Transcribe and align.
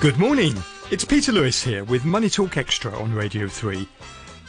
Good 0.00 0.16
morning. 0.16 0.54
It's 0.90 1.04
Peter 1.04 1.30
Lewis 1.30 1.62
here 1.62 1.84
with 1.84 2.06
Money 2.06 2.30
Talk 2.30 2.56
Extra 2.56 2.90
on 2.98 3.12
Radio 3.12 3.48
3. 3.48 3.86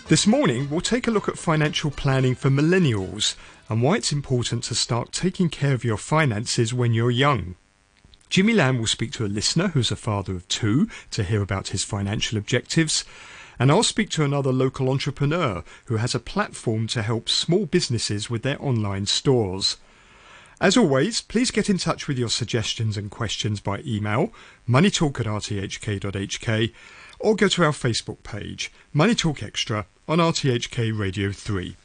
This 0.08 0.26
morning, 0.26 0.70
we'll 0.70 0.80
take 0.80 1.08
a 1.08 1.12
look 1.12 1.28
at 1.28 1.38
financial 1.38 1.92
planning 1.92 2.36
for 2.36 2.50
millennials 2.50 3.36
and 3.68 3.82
why 3.82 3.98
it's 3.98 4.14
important 4.14 4.64
to 4.64 4.76
start 4.76 5.12
taking 5.12 5.50
care 5.50 5.74
of 5.74 5.84
your 5.84 5.98
finances 5.98 6.74
when 6.74 6.94
you're 6.94 7.12
young. 7.12 7.56
Jimmy 8.30 8.54
Lamb 8.54 8.80
will 8.80 8.88
speak 8.88 9.12
to 9.12 9.26
a 9.26 9.28
listener 9.28 9.68
who's 9.68 9.92
a 9.92 9.98
father 9.98 10.34
of 10.34 10.48
two 10.48 10.88
to 11.10 11.22
hear 11.22 11.42
about 11.42 11.68
his 11.68 11.84
financial 11.84 12.38
objectives. 12.38 13.04
And 13.60 13.74
I'll 13.74 13.84
speak 13.84 14.10
to 14.12 14.24
another 14.24 14.54
local 14.54 14.90
entrepreneur 14.90 15.66
who 15.88 15.98
has 15.98 16.16
a 16.16 16.20
platform 16.20 16.88
to 16.88 17.02
help 17.02 17.28
small 17.28 17.66
businesses 17.66 18.30
with 18.30 18.44
their 18.44 18.64
online 18.64 19.06
stores. 19.06 19.76
As 20.62 20.78
always, 20.78 21.22
please 21.22 21.50
get 21.50 21.72
in 21.72 21.80
touch 21.80 22.08
with 22.08 22.20
your 22.20 22.30
suggestions 22.30 22.96
and 22.96 23.10
questions 23.10 23.60
by 23.60 23.80
email, 23.80 24.32
moneytalk 24.70 25.20
at 25.20 25.26
rthk.hk, 25.26 26.72
or 27.18 27.36
go 27.36 27.48
to 27.48 27.64
our 27.64 27.72
Facebook 27.72 28.22
page, 28.22 28.72
Money 28.94 29.16
Talk 29.16 29.42
Extra, 29.42 29.88
on 30.08 30.20
RTHK 30.20 30.96
Radio 30.96 31.32
3. 31.32 31.76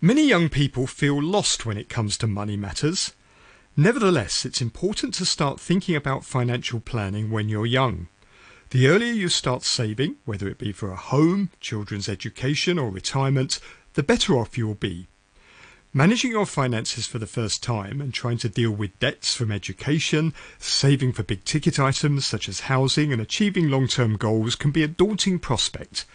Many 0.00 0.24
young 0.24 0.48
people 0.48 0.86
feel 0.86 1.20
lost 1.20 1.66
when 1.66 1.76
it 1.76 1.88
comes 1.88 2.16
to 2.18 2.28
money 2.28 2.56
matters. 2.56 3.12
Nevertheless, 3.76 4.44
it's 4.44 4.62
important 4.62 5.12
to 5.14 5.24
start 5.24 5.58
thinking 5.58 5.96
about 5.96 6.24
financial 6.24 6.78
planning 6.78 7.28
when 7.28 7.48
you're 7.48 7.66
young. 7.66 8.06
The 8.70 8.86
earlier 8.86 9.12
you 9.12 9.28
start 9.28 9.64
saving, 9.64 10.14
whether 10.24 10.46
it 10.46 10.58
be 10.58 10.70
for 10.70 10.92
a 10.92 10.96
home, 10.96 11.50
children's 11.58 12.08
education, 12.08 12.78
or 12.78 12.88
retirement, 12.88 13.58
the 13.94 14.04
better 14.04 14.38
off 14.38 14.56
you'll 14.56 14.74
be. 14.76 15.08
Managing 15.92 16.30
your 16.30 16.46
finances 16.46 17.08
for 17.08 17.18
the 17.18 17.26
first 17.26 17.64
time 17.64 18.00
and 18.00 18.14
trying 18.14 18.38
to 18.38 18.48
deal 18.48 18.70
with 18.70 18.96
debts 19.00 19.34
from 19.34 19.50
education, 19.50 20.32
saving 20.60 21.12
for 21.12 21.24
big 21.24 21.44
ticket 21.44 21.80
items 21.80 22.24
such 22.24 22.48
as 22.48 22.60
housing, 22.60 23.12
and 23.12 23.20
achieving 23.20 23.68
long 23.68 23.88
term 23.88 24.16
goals 24.16 24.54
can 24.54 24.70
be 24.70 24.84
a 24.84 24.88
daunting 24.88 25.40
prospect. 25.40 26.06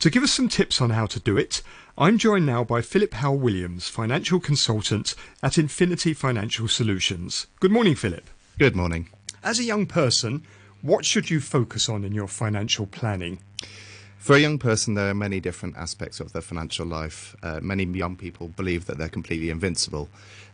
To 0.00 0.10
give 0.10 0.22
us 0.22 0.32
some 0.32 0.50
tips 0.50 0.82
on 0.82 0.90
how 0.90 1.06
to 1.06 1.18
do 1.20 1.38
it, 1.38 1.62
I'm 1.96 2.18
joined 2.18 2.44
now 2.44 2.64
by 2.64 2.82
Philip 2.82 3.14
Howell 3.14 3.38
Williams, 3.38 3.88
financial 3.88 4.40
consultant 4.40 5.14
at 5.42 5.56
Infinity 5.56 6.12
Financial 6.12 6.68
Solutions. 6.68 7.46
Good 7.60 7.72
morning, 7.72 7.94
Philip. 7.94 8.28
Good 8.58 8.76
morning. 8.76 9.08
As 9.42 9.58
a 9.58 9.64
young 9.64 9.86
person, 9.86 10.44
what 10.82 11.06
should 11.06 11.30
you 11.30 11.40
focus 11.40 11.88
on 11.88 12.04
in 12.04 12.12
your 12.12 12.28
financial 12.28 12.84
planning? 12.86 13.38
For 14.18 14.34
a 14.34 14.40
young 14.40 14.58
person, 14.58 14.94
there 14.94 15.08
are 15.08 15.14
many 15.14 15.40
different 15.40 15.76
aspects 15.76 16.20
of 16.20 16.32
their 16.32 16.42
financial 16.42 16.84
life. 16.84 17.36
Uh, 17.42 17.60
many 17.62 17.84
young 17.84 18.16
people 18.16 18.48
believe 18.48 18.86
that 18.86 18.98
they're 18.98 19.08
completely 19.08 19.48
invincible 19.48 20.08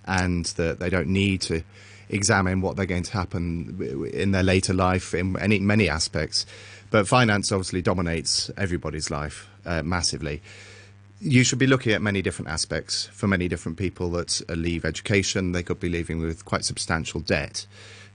and 0.06 0.44
that 0.56 0.78
they 0.78 0.90
don't 0.90 1.08
need 1.08 1.40
to 1.42 1.62
examine 2.10 2.60
what 2.60 2.76
they're 2.76 2.86
going 2.86 3.02
to 3.02 3.12
happen 3.12 4.10
in 4.12 4.32
their 4.32 4.42
later 4.42 4.74
life 4.74 5.14
in 5.14 5.36
any, 5.38 5.58
many 5.58 5.88
aspects. 5.88 6.44
But 6.90 7.08
finance 7.08 7.50
obviously 7.50 7.82
dominates 7.82 8.50
everybody's 8.56 9.10
life 9.10 9.48
uh, 9.64 9.82
massively. 9.82 10.42
You 11.20 11.42
should 11.42 11.58
be 11.58 11.66
looking 11.66 11.92
at 11.92 12.02
many 12.02 12.20
different 12.20 12.50
aspects 12.50 13.06
for 13.06 13.26
many 13.26 13.48
different 13.48 13.78
people 13.78 14.10
that 14.10 14.42
leave 14.50 14.84
education. 14.84 15.52
They 15.52 15.62
could 15.62 15.80
be 15.80 15.88
leaving 15.88 16.20
with 16.20 16.44
quite 16.44 16.64
substantial 16.64 17.20
debt 17.20 17.66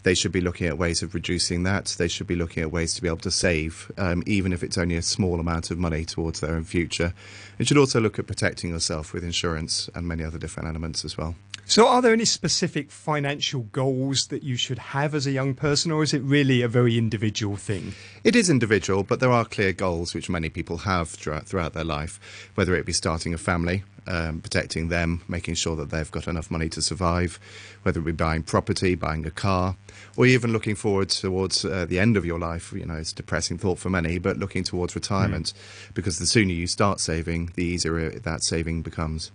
they 0.04 0.14
should 0.14 0.32
be 0.32 0.42
looking 0.42 0.68
at 0.68 0.78
ways 0.78 1.02
of 1.04 1.14
reducing 1.14 1.64
that. 1.64 1.96
They 1.98 2.08
should 2.08 2.28
be 2.28 2.36
looking 2.36 2.64
at 2.64 2.72
ways 2.72 2.94
to 2.96 3.02
be 3.02 3.08
able 3.08 3.18
to 3.18 3.32
save, 3.32 3.92
um, 3.98 4.24
even 4.26 4.54
if 4.54 4.64
it's 4.64 4.78
only 4.78 4.96
a 4.96 5.02
small 5.02 5.40
amount 5.40 5.72
of 5.72 5.78
money 5.78 6.06
towards 6.06 6.40
their 6.40 6.56
own 6.56 6.64
future. 6.64 7.14
You 7.58 7.66
should 7.66 7.78
also 7.78 8.00
look 8.00 8.20
at 8.20 8.28
protecting 8.28 8.70
yourself 8.72 9.14
with 9.14 9.24
insurance 9.24 9.90
and 9.94 10.08
many 10.08 10.24
other 10.24 10.38
different 10.38 10.70
elements 10.70 11.04
as 11.04 11.18
well. 11.18 11.36
So, 11.70 11.88
are 11.88 12.02
there 12.02 12.14
any 12.14 12.26
specific 12.26 12.90
financial 12.90 13.62
goals 13.62 14.26
that 14.30 14.42
you 14.42 14.56
should 14.56 14.80
have 14.80 15.14
as 15.14 15.28
a 15.28 15.32
young 15.32 15.54
person, 15.54 15.92
or 15.92 16.02
is 16.02 16.16
it 16.16 16.24
really 16.24 16.64
a 16.64 16.68
very 16.68 16.98
individual 16.98 17.58
thing? 17.58 17.94
It 18.24 18.36
is 18.36 18.50
individual, 18.50 19.04
but 19.04 19.20
there 19.20 19.32
are 19.32 19.46
clear 19.46 19.72
goals 19.72 20.16
which 20.16 20.32
many 20.32 20.50
people 20.50 20.78
have 20.78 21.10
throughout, 21.10 21.74
their 21.74 21.84
life, 21.84 22.50
whether 22.56 22.74
it 22.74 22.88
be 22.88 22.92
starting 22.92 23.36
a 23.36 23.38
family, 23.38 23.84
um, 24.08 24.42
protecting 24.42 24.88
them, 24.88 25.22
making 25.28 25.54
sure 25.54 25.76
that 25.76 25.92
they've 25.92 26.10
got 26.10 26.28
enough 26.28 26.50
money 26.50 26.70
to 26.70 26.82
survive, 26.82 27.40
whether 27.84 28.00
it 28.00 28.04
be 28.04 28.14
buying 28.14 28.42
property, 28.42 28.96
buying 28.96 29.28
a 29.28 29.32
car, 29.32 29.76
or 30.18 30.26
even 30.26 30.52
looking 30.52 30.74
forward 30.74 31.10
towards 31.10 31.64
uh, 31.64 31.86
the 31.88 32.00
end 32.00 32.18
of 32.18 32.26
your 32.26 32.40
life. 32.40 32.74
You 32.74 32.88
know, 32.88 32.96
it's 32.96 33.12
a 33.12 33.16
depressing 33.16 33.60
thought 33.60 33.78
for 33.78 33.92
many, 33.92 34.18
but 34.18 34.38
looking 34.38 34.64
towards 34.64 34.96
retirement, 34.96 35.54
mm. 35.54 35.94
because 35.94 36.18
the 36.18 36.26
sooner 36.26 36.52
you 36.52 36.66
start 36.66 37.00
saving, 37.00 37.52
the 37.54 37.64
easier 37.64 38.10
that 38.10 38.42
saving 38.42 38.82
becomes. 38.82 39.30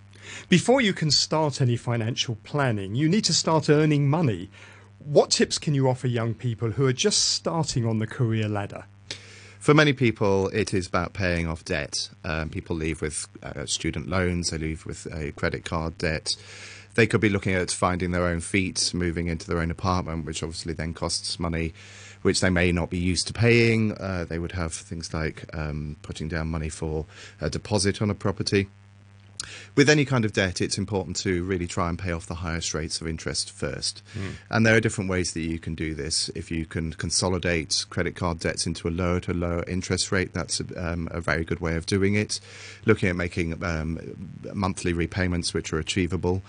Before 0.49 0.81
you 0.81 0.93
can 0.93 1.11
start 1.11 1.61
any 1.61 1.77
financial 1.77 2.35
planning, 2.43 2.95
you 2.95 3.09
need 3.09 3.23
to 3.25 3.33
start 3.33 3.69
earning 3.69 4.09
money. 4.09 4.49
What 4.99 5.31
tips 5.31 5.57
can 5.57 5.73
you 5.75 5.87
offer 5.87 6.07
young 6.07 6.33
people 6.33 6.71
who 6.71 6.85
are 6.85 6.93
just 6.93 7.29
starting 7.29 7.85
on 7.85 7.99
the 7.99 8.07
career 8.07 8.47
ladder? 8.47 8.85
For 9.59 9.73
many 9.73 9.93
people, 9.93 10.49
it 10.49 10.73
is 10.73 10.87
about 10.87 11.13
paying 11.13 11.47
off 11.47 11.65
debt. 11.65 12.09
Um, 12.23 12.49
people 12.49 12.75
leave 12.75 13.01
with 13.01 13.27
uh, 13.41 13.65
student 13.65 14.07
loans, 14.07 14.51
they 14.51 14.59
leave 14.59 14.85
with 14.85 15.07
a 15.11 15.31
credit 15.31 15.65
card 15.65 15.97
debt. 15.97 16.35
They 16.93 17.07
could 17.07 17.19
be 17.19 17.29
looking 17.29 17.53
at 17.53 17.71
finding 17.71 18.11
their 18.11 18.25
own 18.25 18.41
feet, 18.41 18.91
moving 18.93 19.27
into 19.27 19.47
their 19.47 19.59
own 19.59 19.71
apartment, 19.71 20.25
which 20.25 20.43
obviously 20.43 20.73
then 20.73 20.93
costs 20.93 21.39
money, 21.39 21.73
which 22.21 22.41
they 22.41 22.49
may 22.49 22.71
not 22.71 22.89
be 22.89 22.97
used 22.97 23.27
to 23.27 23.33
paying. 23.33 23.91
Uh, 23.93 24.25
they 24.27 24.39
would 24.39 24.53
have 24.53 24.73
things 24.73 25.13
like 25.13 25.45
um, 25.53 25.97
putting 26.03 26.29
down 26.29 26.47
money 26.47 26.69
for 26.69 27.05
a 27.41 27.49
deposit 27.49 28.01
on 28.01 28.09
a 28.09 28.15
property. 28.15 28.69
With 29.75 29.89
any 29.89 30.05
kind 30.05 30.25
of 30.25 30.33
debt, 30.33 30.61
it's 30.61 30.77
important 30.77 31.15
to 31.17 31.43
really 31.43 31.67
try 31.67 31.89
and 31.89 31.97
pay 31.97 32.11
off 32.11 32.25
the 32.25 32.35
highest 32.35 32.73
rates 32.73 33.01
of 33.01 33.07
interest 33.07 33.51
first. 33.51 34.01
Mm. 34.17 34.35
And 34.49 34.65
there 34.65 34.75
are 34.75 34.79
different 34.79 35.09
ways 35.09 35.33
that 35.33 35.41
you 35.41 35.59
can 35.59 35.75
do 35.75 35.93
this. 35.93 36.29
If 36.35 36.51
you 36.51 36.65
can 36.65 36.93
consolidate 36.93 37.85
credit 37.89 38.15
card 38.15 38.39
debts 38.39 38.65
into 38.65 38.87
a 38.87 38.89
lower 38.89 39.19
to 39.21 39.33
lower 39.33 39.63
interest 39.67 40.11
rate, 40.11 40.33
that's 40.33 40.59
a, 40.59 40.91
um, 40.91 41.07
a 41.11 41.21
very 41.21 41.43
good 41.43 41.59
way 41.59 41.75
of 41.75 41.85
doing 41.85 42.15
it. 42.15 42.39
Looking 42.85 43.09
at 43.09 43.15
making 43.15 43.63
um, 43.63 43.99
monthly 44.53 44.93
repayments 44.93 45.53
which 45.53 45.73
are 45.73 45.79
achievable. 45.79 46.41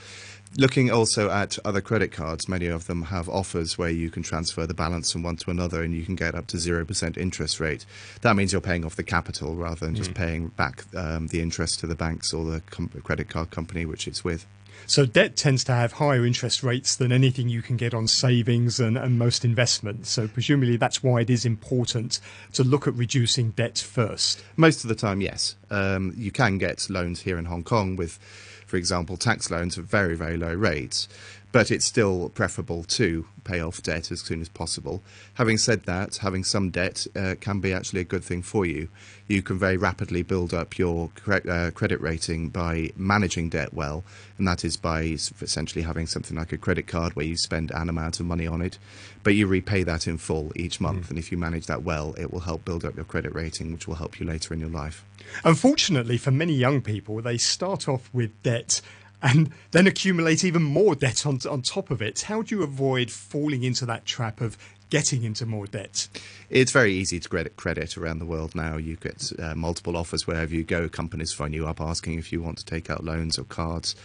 Looking 0.59 0.91
also 0.91 1.29
at 1.29 1.59
other 1.67 1.83
credit 1.83 2.13
cards, 2.13 2.49
many 2.49 2.67
of 2.67 2.87
them 2.87 3.03
have 3.03 3.29
offers 3.29 3.77
where 3.77 3.91
you 3.91 4.09
can 4.11 4.23
transfer 4.23 4.67
the 4.67 4.73
balance 4.73 5.13
from 5.13 5.23
one 5.23 5.37
to 5.37 5.51
another 5.51 5.83
and 5.83 5.95
you 5.95 6.03
can 6.03 6.15
get 6.15 6.35
up 6.35 6.47
to 6.49 6.57
0% 6.57 7.19
interest 7.19 7.61
rate. 7.61 7.85
That 8.23 8.37
means 8.37 8.53
you're 8.53 8.63
paying 8.63 8.85
off 8.85 8.97
the 8.97 9.03
capital 9.03 9.55
rather 9.55 9.85
than 9.85 9.95
mm. 9.95 9.99
just 9.99 10.15
paying 10.15 10.49
back 10.49 10.85
um, 10.97 11.27
the 11.27 11.43
interest 11.43 11.81
to 11.81 11.87
the 11.87 11.95
banks 11.95 12.33
or 12.33 12.45
the 12.45 12.63
com- 12.71 12.89
credit 13.05 13.29
card 13.29 13.51
company 13.51 13.85
which 13.85 14.09
it's 14.09 14.25
with. 14.25 14.47
So 14.87 15.05
debt 15.05 15.37
tends 15.37 15.65
to 15.65 15.73
have 15.73 15.93
higher 15.93 16.25
interest 16.25 16.63
rates 16.63 16.97
than 16.97 17.11
anything 17.13 17.49
you 17.49 17.61
can 17.61 17.77
get 17.77 17.93
on 17.93 18.07
savings 18.07 18.79
and, 18.79 18.97
and 18.97 19.19
most 19.19 19.45
investments. 19.45 20.11
So 20.11 20.29
presumably 20.29 20.77
that's 20.77 21.03
why 21.03 21.21
it 21.21 21.31
is 21.31 21.45
important 21.45 22.21
to 22.53 22.63
look 22.63 22.87
at 22.87 22.95
reducing 22.95 23.51
debt 23.51 23.79
first. 23.79 24.43
Most 24.57 24.85
of 24.85 24.89
the 24.89 24.95
time, 24.95 25.21
yes. 25.21 25.57
Um, 25.71 26.15
you 26.17 26.31
can 26.31 26.59
get 26.59 26.89
loans 26.89 27.23
here 27.23 27.37
in 27.37 27.47
Hong 27.47 27.65
Kong 27.65 27.97
with 27.97 28.19
for 28.67 28.77
example, 28.77 29.17
tax 29.17 29.51
loans 29.51 29.79
at 29.79 29.85
very, 29.85 30.17
very 30.17 30.37
low 30.37 30.53
rates. 30.53 31.09
But 31.57 31.71
it's 31.71 31.87
still 31.87 32.29
preferable 32.29 32.85
to 32.85 33.25
pay 33.45 33.61
off 33.61 33.83
debt 33.83 34.11
as 34.11 34.21
soon 34.21 34.43
as 34.43 34.49
possible. 34.51 35.03
Having 35.35 35.57
said 35.57 35.85
that, 35.85 36.19
having 36.19 36.45
some 36.45 36.69
debt 36.69 37.07
uh, 37.17 37.35
can 37.41 37.61
be 37.61 37.73
actually 37.73 38.03
a 38.03 38.05
good 38.05 38.23
thing 38.23 38.43
for 38.43 38.67
you. 38.67 38.89
You 39.27 39.41
can 39.41 39.59
very 39.59 39.79
rapidly 39.79 40.23
build 40.23 40.53
up 40.53 40.77
your 40.77 41.11
cre- 41.15 41.49
uh, 41.49 41.71
credit 41.71 41.99
rating 42.03 42.51
by 42.51 42.91
managing 42.95 43.49
debt 43.49 43.73
well, 43.73 44.05
and 44.37 44.47
that 44.47 44.67
is 44.67 44.77
by 44.77 45.17
essentially 45.41 45.81
having 45.81 46.07
something 46.07 46.37
like 46.37 46.53
a 46.53 46.59
credit 46.59 46.89
card 46.89 47.17
where 47.17 47.25
you 47.25 47.39
spend 47.39 47.71
an 47.71 47.89
amount 47.89 48.21
of 48.21 48.27
money 48.27 48.47
on 48.47 48.61
it, 48.61 48.77
but 49.23 49.35
you 49.35 49.47
repay 49.47 49.83
that 49.83 50.07
in 50.07 50.19
full 50.19 50.53
each 50.57 50.79
month. 50.79 51.07
Mm. 51.07 51.11
And 51.11 51.19
if 51.19 51.33
you 51.33 51.39
manage 51.39 51.67
that 51.69 51.85
well, 51.85 52.15
it 52.19 52.35
will 52.35 52.41
help 52.41 52.67
build 52.67 52.85
up 52.85 52.97
your 52.97 53.07
credit 53.07 53.35
rating, 53.35 53.73
which 53.73 53.89
will 53.89 53.95
help 53.95 54.21
you 54.21 54.27
later 54.27 54.53
in 54.53 54.61
your 54.61 54.69
life. 54.69 55.07
Unfortunately, 55.43 56.19
for 56.19 56.31
many 56.31 56.53
young 56.53 56.83
people, 56.83 57.23
they 57.23 57.39
start 57.39 57.89
off 57.89 58.11
with 58.13 58.43
debt 58.43 58.83
and 59.27 59.51
then 59.73 59.89
accumulate 59.89 60.45
even 60.45 60.63
more 60.63 60.95
debt 60.95 61.27
on, 61.27 61.41
on 61.51 61.61
top 61.61 61.91
of 61.91 62.01
it. 62.01 62.23
How 62.23 62.43
do 62.43 62.55
you 62.55 62.63
avoid 62.63 63.11
falling 63.11 63.65
into 63.65 63.85
that 63.87 64.05
trap 64.05 64.41
of 64.41 64.57
getting 64.89 65.25
into 65.25 65.45
more 65.45 65.67
debt? 65.67 66.07
It's 66.49 66.71
very 66.71 66.95
easy 66.95 67.19
to 67.19 67.29
get 67.29 67.57
credit 67.57 67.99
around 67.99 68.21
the 68.21 68.25
world 68.25 68.55
now. 68.55 68.77
You 68.77 68.95
get 68.95 69.33
uh, 69.37 69.57
multiple 69.57 69.97
offers 69.97 70.29
wherever 70.29 70.55
you 70.55 70.63
go. 70.63 70.89
Companies 70.89 71.33
phone 71.33 71.53
you 71.53 71.67
up 71.67 71.81
asking 71.81 72.21
if 72.21 72.33
you 72.33 72.41
want 72.41 72.59
to 72.59 72.65
take 72.65 72.89
out 72.89 73.03
loans 73.03 73.37
or 73.37 73.45
cards. 73.45 73.97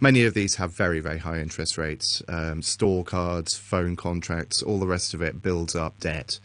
Many 0.00 0.24
of 0.24 0.34
these 0.34 0.56
have 0.56 0.72
very, 0.72 0.98
very 0.98 1.18
high 1.18 1.38
interest 1.38 1.78
rates. 1.78 2.20
Um, 2.28 2.60
store 2.60 3.04
cards, 3.04 3.56
phone 3.56 3.94
contracts, 3.94 4.62
all 4.62 4.80
the 4.80 4.86
rest 4.88 5.14
of 5.14 5.22
it 5.22 5.42
builds 5.42 5.76
up 5.76 6.00
debt 6.00 6.40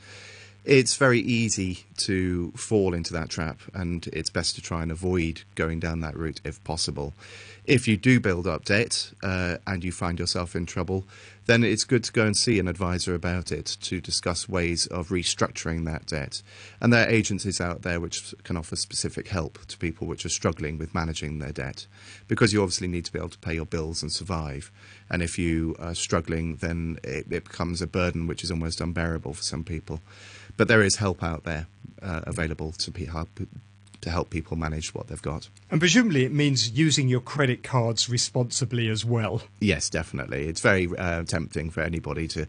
it's 0.63 0.95
very 0.95 1.19
easy 1.19 1.85
to 1.97 2.51
fall 2.51 2.93
into 2.93 3.13
that 3.13 3.29
trap, 3.29 3.59
and 3.73 4.07
it's 4.13 4.29
best 4.29 4.55
to 4.55 4.61
try 4.61 4.83
and 4.83 4.91
avoid 4.91 5.41
going 5.55 5.79
down 5.79 6.01
that 6.01 6.15
route 6.15 6.41
if 6.43 6.63
possible. 6.63 7.13
If 7.65 7.87
you 7.87 7.95
do 7.95 8.19
build 8.19 8.47
up 8.47 8.65
debt 8.65 9.11
uh, 9.23 9.57
and 9.67 9.83
you 9.83 9.91
find 9.91 10.19
yourself 10.19 10.55
in 10.55 10.65
trouble, 10.65 11.05
then 11.45 11.63
it's 11.63 11.83
good 11.83 12.03
to 12.03 12.11
go 12.11 12.25
and 12.25 12.35
see 12.35 12.59
an 12.59 12.67
advisor 12.67 13.13
about 13.13 13.51
it 13.51 13.65
to 13.81 13.99
discuss 13.99 14.47
ways 14.47 14.87
of 14.87 15.09
restructuring 15.09 15.85
that 15.85 16.05
debt. 16.05 16.41
And 16.79 16.93
there 16.93 17.05
are 17.05 17.09
agencies 17.09 17.59
out 17.59 17.81
there 17.81 17.99
which 17.99 18.33
can 18.43 18.57
offer 18.57 18.75
specific 18.75 19.27
help 19.27 19.65
to 19.67 19.77
people 19.77 20.07
which 20.07 20.25
are 20.25 20.29
struggling 20.29 20.77
with 20.77 20.95
managing 20.95 21.39
their 21.39 21.51
debt 21.51 21.87
because 22.27 22.53
you 22.53 22.61
obviously 22.61 22.87
need 22.87 23.05
to 23.05 23.11
be 23.11 23.19
able 23.19 23.29
to 23.29 23.39
pay 23.39 23.55
your 23.55 23.65
bills 23.65 24.01
and 24.01 24.11
survive. 24.11 24.71
And 25.09 25.21
if 25.21 25.37
you 25.37 25.75
are 25.79 25.95
struggling, 25.95 26.55
then 26.57 26.99
it, 27.03 27.25
it 27.31 27.43
becomes 27.45 27.81
a 27.81 27.87
burden 27.87 28.27
which 28.27 28.43
is 28.43 28.51
almost 28.51 28.79
unbearable 28.79 29.33
for 29.33 29.43
some 29.43 29.63
people. 29.63 30.01
But 30.57 30.67
there 30.67 30.81
is 30.81 30.97
help 30.97 31.23
out 31.23 31.43
there 31.43 31.67
uh, 32.01 32.21
available 32.25 32.71
to 32.73 33.05
help 33.05 33.29
to 34.01 34.09
help 34.09 34.31
people 34.31 34.57
manage 34.57 34.95
what 34.95 35.07
they've 35.07 35.21
got. 35.21 35.47
And 35.69 35.79
presumably 35.79 36.25
it 36.25 36.31
means 36.31 36.71
using 36.71 37.07
your 37.07 37.19
credit 37.19 37.61
cards 37.61 38.09
responsibly 38.09 38.89
as 38.89 39.05
well. 39.05 39.43
Yes, 39.59 39.89
definitely. 39.89 40.47
It's 40.47 40.61
very 40.61 40.89
uh, 40.97 41.23
tempting 41.23 41.69
for 41.69 41.81
anybody 41.81 42.27
to 42.29 42.47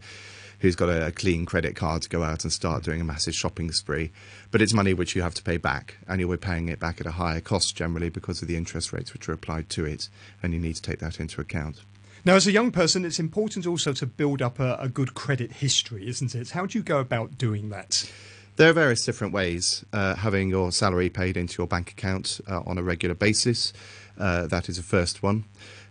who's 0.63 0.75
got 0.77 0.87
a, 0.87 1.11
clean 1.11 1.45
credit 1.45 1.75
card 1.75 2.01
to 2.01 2.09
go 2.09 2.23
out 2.23 2.45
and 2.45 2.53
start 2.53 2.83
doing 2.83 3.01
a 3.01 3.03
massive 3.03 3.35
shopping 3.35 3.69
spree. 3.73 4.11
But 4.49 4.61
it's 4.61 4.73
money 4.73 4.93
which 4.93 5.13
you 5.13 5.21
have 5.21 5.33
to 5.33 5.43
pay 5.43 5.57
back, 5.57 5.97
and 6.07 6.21
you're 6.21 6.37
paying 6.37 6.69
it 6.69 6.79
back 6.79 7.01
at 7.01 7.05
a 7.05 7.11
higher 7.11 7.41
cost 7.41 7.75
generally 7.75 8.09
because 8.09 8.41
of 8.41 8.47
the 8.47 8.55
interest 8.55 8.93
rates 8.93 9.11
which 9.11 9.27
are 9.27 9.33
applied 9.33 9.69
to 9.71 9.83
it, 9.83 10.07
and 10.41 10.53
you 10.53 10.59
need 10.59 10.75
to 10.75 10.81
take 10.81 10.99
that 10.99 11.19
into 11.19 11.41
account. 11.41 11.81
Now, 12.25 12.35
as 12.35 12.47
a 12.47 12.53
young 12.53 12.71
person, 12.71 13.03
it's 13.03 13.19
important 13.19 13.67
also 13.67 13.91
to 13.91 14.05
build 14.05 14.41
up 14.41 14.57
a, 14.57 14.77
a 14.79 14.87
good 14.87 15.13
credit 15.13 15.51
history, 15.51 16.07
isn't 16.07 16.33
it? 16.33 16.51
How 16.51 16.65
do 16.65 16.77
you 16.77 16.83
go 16.83 16.99
about 16.99 17.37
doing 17.37 17.67
that? 17.69 18.09
There 18.55 18.69
are 18.69 18.73
various 18.73 19.03
different 19.03 19.33
ways. 19.33 19.83
Uh, 19.91 20.15
having 20.15 20.49
your 20.49 20.71
salary 20.71 21.09
paid 21.09 21.35
into 21.35 21.57
your 21.57 21.67
bank 21.67 21.91
account 21.91 22.39
uh, 22.47 22.61
on 22.65 22.77
a 22.77 22.83
regular 22.83 23.15
basis, 23.15 23.73
uh, 24.19 24.47
that 24.47 24.69
is 24.69 24.77
a 24.77 24.83
first 24.83 25.23
one. 25.23 25.45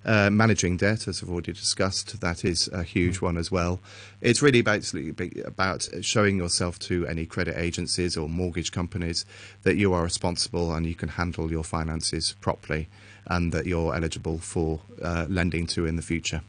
Uh, 0.04 0.28
managing 0.30 0.76
debt, 0.76 1.06
as 1.06 1.22
I've 1.22 1.30
already 1.30 1.52
discussed, 1.52 2.20
that 2.20 2.44
is 2.44 2.68
a 2.72 2.82
huge 2.82 3.20
one 3.20 3.36
as 3.36 3.52
well. 3.52 3.80
It's 4.20 4.42
really 4.42 4.60
basically 4.60 5.42
about 5.44 5.88
showing 6.00 6.38
yourself 6.38 6.78
to 6.80 7.06
any 7.06 7.24
credit 7.24 7.56
agencies 7.56 8.16
or 8.16 8.28
mortgage 8.28 8.72
companies 8.72 9.24
that 9.62 9.76
you 9.76 9.92
are 9.92 10.02
responsible 10.02 10.74
and 10.74 10.86
you 10.86 10.96
can 10.96 11.10
handle 11.10 11.52
your 11.52 11.62
finances 11.62 12.34
properly 12.40 12.88
and 13.26 13.52
that 13.52 13.66
you're 13.66 13.94
eligible 13.94 14.38
for 14.38 14.80
uh, 15.00 15.26
lending 15.28 15.66
to 15.68 15.86
in 15.86 15.94
the 15.94 16.02
future. 16.02 16.42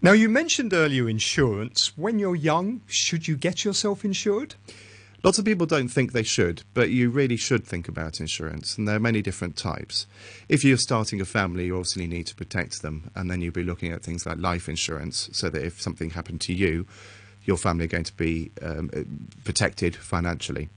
Now, 0.00 0.12
you 0.12 0.30
mentioned 0.30 0.72
earlier 0.72 1.08
insurance. 1.08 1.92
When 1.96 2.18
you're 2.18 2.34
young, 2.34 2.80
should 2.86 3.28
you 3.28 3.36
get 3.36 3.62
yourself 3.62 4.06
insured? 4.06 4.54
Lots 5.26 5.40
of 5.40 5.44
people 5.44 5.66
don't 5.66 5.88
think 5.88 6.12
they 6.12 6.22
should, 6.22 6.62
but 6.72 6.90
you 6.90 7.10
really 7.10 7.36
should 7.36 7.64
think 7.64 7.88
about 7.88 8.20
insurance, 8.20 8.78
and 8.78 8.86
there 8.86 8.94
are 8.94 9.00
many 9.00 9.22
different 9.22 9.56
types. 9.56 10.06
If 10.48 10.62
you're 10.62 10.76
starting 10.76 11.20
a 11.20 11.24
family, 11.24 11.66
you 11.66 11.74
obviously 11.74 12.06
need 12.06 12.28
to 12.28 12.36
protect 12.36 12.80
them, 12.80 13.10
and 13.16 13.28
then 13.28 13.40
you'll 13.40 13.52
be 13.52 13.64
looking 13.64 13.90
at 13.90 14.04
things 14.04 14.24
like 14.24 14.38
life 14.38 14.68
insurance, 14.68 15.28
so 15.32 15.50
that 15.50 15.64
if 15.64 15.82
something 15.82 16.10
happened 16.10 16.42
to 16.42 16.54
you, 16.54 16.86
your 17.42 17.56
family 17.56 17.86
are 17.86 17.88
going 17.88 18.04
to 18.04 18.14
be 18.14 18.52
um, 18.62 18.88
protected 19.42 19.96
financially. 19.96 20.68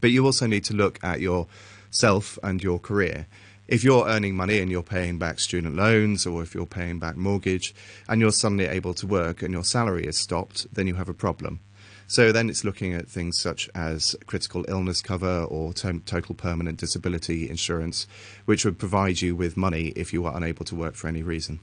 But 0.00 0.12
you 0.12 0.24
also 0.26 0.46
need 0.46 0.62
to 0.66 0.74
look 0.74 1.02
at 1.02 1.20
yourself 1.20 2.38
and 2.40 2.62
your 2.62 2.78
career. 2.78 3.26
If 3.66 3.82
you're 3.82 4.06
earning 4.06 4.36
money 4.36 4.60
and 4.60 4.70
you're 4.70 4.84
paying 4.84 5.18
back 5.18 5.40
student 5.40 5.74
loans, 5.74 6.24
or 6.24 6.44
if 6.44 6.54
you're 6.54 6.66
paying 6.66 7.00
back 7.00 7.16
mortgage, 7.16 7.74
and 8.08 8.20
you're 8.20 8.30
suddenly 8.30 8.66
able 8.66 8.94
to 8.94 9.08
work 9.08 9.42
and 9.42 9.52
your 9.52 9.64
salary 9.64 10.06
is 10.06 10.16
stopped, 10.16 10.72
then 10.72 10.86
you 10.86 10.94
have 10.94 11.08
a 11.08 11.14
problem. 11.14 11.58
So 12.12 12.30
then 12.30 12.50
it's 12.50 12.62
looking 12.62 12.92
at 12.92 13.08
things 13.08 13.38
such 13.38 13.70
as 13.74 14.14
critical 14.26 14.66
illness 14.68 15.00
cover 15.00 15.44
or 15.44 15.72
to- 15.72 16.00
total 16.00 16.34
permanent 16.34 16.78
disability 16.78 17.48
insurance, 17.48 18.06
which 18.44 18.66
would 18.66 18.78
provide 18.78 19.22
you 19.22 19.34
with 19.34 19.56
money 19.56 19.94
if 19.96 20.12
you 20.12 20.26
are 20.26 20.36
unable 20.36 20.66
to 20.66 20.74
work 20.74 20.94
for 20.94 21.08
any 21.08 21.22
reason. 21.22 21.60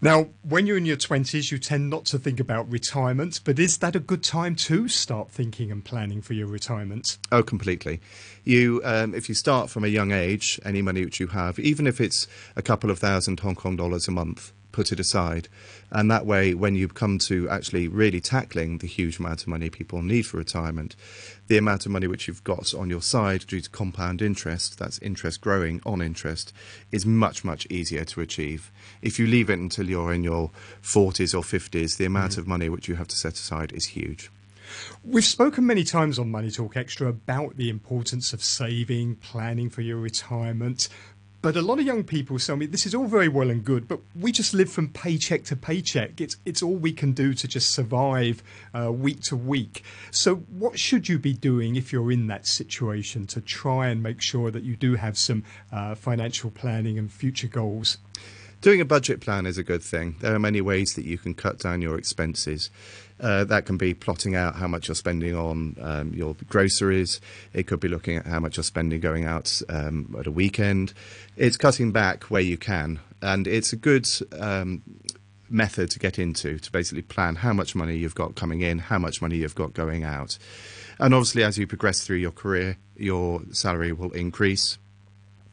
Now, 0.00 0.28
when 0.48 0.66
you're 0.66 0.78
in 0.78 0.86
your 0.86 0.96
20s, 0.96 1.52
you 1.52 1.58
tend 1.58 1.90
not 1.90 2.06
to 2.06 2.18
think 2.18 2.40
about 2.40 2.70
retirement, 2.70 3.40
but 3.44 3.58
is 3.58 3.76
that 3.78 3.94
a 3.94 4.00
good 4.00 4.24
time 4.24 4.54
to 4.54 4.88
start 4.88 5.30
thinking 5.30 5.70
and 5.70 5.84
planning 5.84 6.22
for 6.22 6.32
your 6.32 6.46
retirement? 6.46 7.18
Oh, 7.30 7.42
completely. 7.42 8.00
You, 8.44 8.80
um, 8.82 9.14
if 9.14 9.28
you 9.28 9.34
start 9.34 9.68
from 9.68 9.84
a 9.84 9.88
young 9.88 10.10
age, 10.10 10.58
any 10.64 10.80
money 10.80 11.04
which 11.04 11.20
you 11.20 11.26
have, 11.26 11.58
even 11.58 11.86
if 11.86 12.00
it's 12.00 12.26
a 12.56 12.62
couple 12.62 12.90
of 12.90 12.98
thousand 12.98 13.40
Hong 13.40 13.56
Kong 13.56 13.76
dollars 13.76 14.08
a 14.08 14.10
month, 14.10 14.54
put 14.72 14.92
it 14.92 15.00
aside. 15.00 15.48
And 15.90 16.10
that 16.10 16.26
way, 16.26 16.54
when 16.54 16.74
you 16.74 16.88
come 16.88 17.18
to 17.20 17.48
actually 17.48 17.88
really 17.88 18.20
tackling 18.20 18.78
the 18.78 18.86
huge 18.86 19.18
amount 19.18 19.42
of 19.42 19.48
money 19.48 19.70
people 19.70 20.02
need 20.02 20.22
for 20.22 20.36
retirement, 20.36 20.94
the 21.48 21.58
amount 21.58 21.86
of 21.86 21.92
money 21.92 22.06
which 22.06 22.28
you've 22.28 22.44
got 22.44 22.72
on 22.74 22.90
your 22.90 23.02
side 23.02 23.46
due 23.46 23.60
to 23.60 23.70
compound 23.70 24.22
interest, 24.22 24.78
that's 24.78 24.98
interest 25.00 25.40
growing 25.40 25.80
on 25.84 26.00
interest, 26.00 26.52
is 26.92 27.04
much, 27.04 27.44
much 27.44 27.66
easier 27.70 28.04
to 28.04 28.20
achieve. 28.20 28.70
If 29.02 29.18
you 29.18 29.26
leave 29.26 29.50
it 29.50 29.58
until 29.58 29.88
you're 29.88 30.12
in 30.12 30.22
your 30.22 30.50
40s 30.82 31.34
or 31.34 31.42
50s, 31.42 31.96
the 31.96 32.04
amount 32.04 32.32
mm-hmm. 32.32 32.40
of 32.40 32.46
money 32.46 32.68
which 32.68 32.88
you 32.88 32.94
have 32.94 33.08
to 33.08 33.16
set 33.16 33.34
aside 33.34 33.72
is 33.72 33.86
huge. 33.86 34.30
We've 35.02 35.24
spoken 35.24 35.66
many 35.66 35.84
times 35.84 36.18
on 36.18 36.30
Money 36.30 36.50
Talk 36.50 36.76
Extra 36.76 37.08
about 37.08 37.56
the 37.56 37.70
importance 37.70 38.32
of 38.32 38.42
saving, 38.42 39.16
planning 39.16 39.70
for 39.70 39.82
your 39.82 39.98
retirement, 39.98 40.88
but 41.42 41.56
a 41.56 41.62
lot 41.62 41.78
of 41.78 41.86
young 41.86 42.04
people 42.04 42.38
tell 42.38 42.56
me 42.56 42.66
this 42.66 42.84
is 42.84 42.94
all 42.94 43.06
very 43.06 43.28
well 43.28 43.50
and 43.50 43.64
good, 43.64 43.88
but 43.88 44.00
we 44.14 44.30
just 44.30 44.52
live 44.52 44.70
from 44.70 44.88
paycheck 44.88 45.44
to 45.44 45.56
paycheck. 45.56 46.20
It's 46.20 46.36
it's 46.44 46.62
all 46.62 46.76
we 46.76 46.92
can 46.92 47.12
do 47.12 47.32
to 47.34 47.48
just 47.48 47.70
survive 47.70 48.42
uh, 48.74 48.92
week 48.92 49.22
to 49.22 49.36
week. 49.36 49.82
So, 50.10 50.36
what 50.36 50.78
should 50.78 51.08
you 51.08 51.18
be 51.18 51.32
doing 51.32 51.76
if 51.76 51.92
you're 51.92 52.12
in 52.12 52.26
that 52.26 52.46
situation 52.46 53.26
to 53.28 53.40
try 53.40 53.88
and 53.88 54.02
make 54.02 54.20
sure 54.20 54.50
that 54.50 54.64
you 54.64 54.76
do 54.76 54.96
have 54.96 55.16
some 55.16 55.44
uh, 55.72 55.94
financial 55.94 56.50
planning 56.50 56.98
and 56.98 57.10
future 57.10 57.48
goals? 57.48 57.98
Doing 58.60 58.82
a 58.82 58.84
budget 58.84 59.22
plan 59.22 59.46
is 59.46 59.56
a 59.56 59.62
good 59.62 59.82
thing. 59.82 60.16
There 60.20 60.34
are 60.34 60.38
many 60.38 60.60
ways 60.60 60.92
that 60.92 61.06
you 61.06 61.16
can 61.16 61.32
cut 61.32 61.58
down 61.58 61.80
your 61.80 61.96
expenses. 61.96 62.68
Uh, 63.20 63.44
that 63.44 63.66
can 63.66 63.76
be 63.76 63.92
plotting 63.92 64.34
out 64.34 64.54
how 64.56 64.66
much 64.66 64.88
you're 64.88 64.94
spending 64.94 65.36
on 65.36 65.76
um, 65.80 66.12
your 66.14 66.34
groceries. 66.48 67.20
It 67.52 67.66
could 67.66 67.80
be 67.80 67.88
looking 67.88 68.16
at 68.16 68.26
how 68.26 68.40
much 68.40 68.56
you're 68.56 68.64
spending 68.64 69.00
going 69.00 69.26
out 69.26 69.60
um, 69.68 70.14
at 70.18 70.26
a 70.26 70.30
weekend. 70.30 70.94
It's 71.36 71.56
cutting 71.56 71.92
back 71.92 72.24
where 72.24 72.40
you 72.40 72.56
can, 72.56 73.00
and 73.20 73.46
it's 73.46 73.72
a 73.72 73.76
good 73.76 74.08
um, 74.38 74.82
method 75.50 75.90
to 75.90 75.98
get 75.98 76.18
into 76.18 76.58
to 76.58 76.72
basically 76.72 77.02
plan 77.02 77.34
how 77.36 77.52
much 77.52 77.74
money 77.74 77.96
you've 77.96 78.14
got 78.14 78.36
coming 78.36 78.62
in, 78.62 78.78
how 78.78 78.98
much 78.98 79.20
money 79.20 79.36
you've 79.36 79.54
got 79.54 79.74
going 79.74 80.04
out. 80.04 80.38
And 80.98 81.14
obviously, 81.14 81.42
as 81.42 81.58
you 81.58 81.66
progress 81.66 82.04
through 82.04 82.18
your 82.18 82.30
career, 82.30 82.78
your 82.96 83.42
salary 83.52 83.92
will 83.92 84.12
increase. 84.12 84.78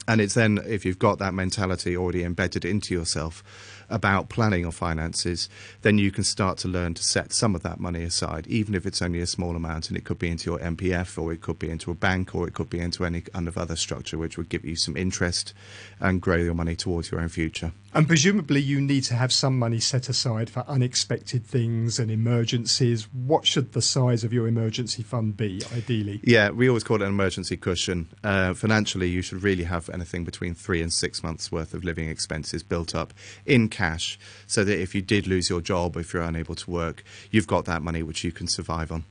And 0.06 0.22
it's 0.22 0.34
then, 0.34 0.58
if 0.66 0.86
you've 0.86 0.98
got 0.98 1.18
that 1.18 1.34
mentality 1.34 1.96
already 1.96 2.24
embedded 2.24 2.64
into 2.64 2.94
yourself 2.94 3.42
about 3.90 4.28
planning 4.28 4.60
your 4.60 4.72
finances, 4.72 5.48
then 5.82 5.98
you 5.98 6.10
can 6.10 6.24
start 6.24 6.58
to 6.58 6.68
learn 6.68 6.94
to 6.94 7.02
set 7.02 7.32
some 7.32 7.54
of 7.54 7.62
that 7.62 7.80
money 7.80 8.02
aside, 8.02 8.46
even 8.46 8.74
if 8.74 8.86
it's 8.86 9.02
only 9.02 9.20
a 9.20 9.26
small 9.26 9.56
amount. 9.56 9.88
And 9.88 9.96
it 9.96 10.04
could 10.04 10.18
be 10.18 10.28
into 10.28 10.50
your 10.50 10.58
MPF, 10.58 11.20
or 11.20 11.32
it 11.32 11.40
could 11.40 11.58
be 11.58 11.70
into 11.70 11.90
a 11.90 11.94
bank, 11.94 12.34
or 12.34 12.46
it 12.46 12.54
could 12.54 12.70
be 12.70 12.80
into 12.80 13.04
any 13.04 13.22
kind 13.22 13.48
of 13.48 13.56
other 13.56 13.76
structure 13.76 14.18
which 14.18 14.36
would 14.36 14.48
give 14.48 14.64
you 14.64 14.76
some 14.76 14.96
interest 14.96 15.54
and 16.00 16.20
grow 16.20 16.36
your 16.36 16.54
money 16.54 16.76
towards 16.76 17.10
your 17.10 17.20
own 17.20 17.28
future. 17.28 17.72
And 17.94 18.06
presumably, 18.06 18.60
you 18.60 18.80
need 18.80 19.04
to 19.04 19.14
have 19.14 19.32
some 19.32 19.58
money 19.58 19.80
set 19.80 20.10
aside 20.10 20.50
for 20.50 20.62
unexpected 20.68 21.46
things 21.46 21.98
and 21.98 22.10
emergencies. 22.10 23.08
What 23.12 23.46
should 23.46 23.72
the 23.72 23.80
size 23.80 24.24
of 24.24 24.32
your 24.32 24.46
emergency 24.46 25.02
fund 25.02 25.36
be, 25.36 25.62
ideally? 25.74 26.20
Yeah, 26.22 26.50
we 26.50 26.68
always 26.68 26.84
call 26.84 26.96
it 26.96 27.02
an 27.02 27.08
emergency 27.08 27.56
cushion. 27.56 28.08
Uh, 28.22 28.52
financially, 28.52 29.08
you 29.08 29.22
should 29.22 29.42
really 29.42 29.64
have 29.64 29.88
anything 29.88 30.24
between 30.24 30.54
three 30.54 30.82
and 30.82 30.92
six 30.92 31.22
months' 31.22 31.50
worth 31.50 31.72
of 31.72 31.82
living 31.82 32.10
expenses 32.10 32.62
built 32.62 32.94
up 32.94 33.14
in 33.46 33.70
cash 33.82 34.18
so 34.46 34.60
that 34.64 34.80
if 34.86 34.90
you 34.94 35.02
did 35.14 35.26
lose 35.26 35.48
your 35.52 35.62
job, 35.72 35.96
or 35.96 36.00
if 36.00 36.12
you're 36.12 36.30
unable 36.32 36.56
to 36.62 36.70
work, 36.70 36.96
you've 37.30 37.52
got 37.54 37.64
that 37.66 37.82
money 37.88 38.02
which 38.02 38.24
you 38.24 38.32
can 38.38 38.48
survive 38.48 38.90
on. 38.90 39.02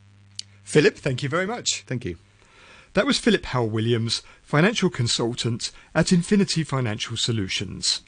Philip, 0.64 0.96
thank 1.06 1.24
you 1.24 1.30
very 1.30 1.48
much. 1.48 1.84
Thank 1.88 2.04
you. 2.08 2.16
That 2.94 3.06
was 3.06 3.20
Philip 3.26 3.46
Howell 3.52 3.70
Williams, 3.70 4.24
financial 4.42 4.90
consultant 4.90 5.72
at 5.94 6.12
Infinity 6.12 6.64
Financial 6.64 7.16
Solutions. 7.16 7.88